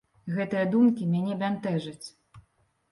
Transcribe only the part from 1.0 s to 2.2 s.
мяне бянтэжаць.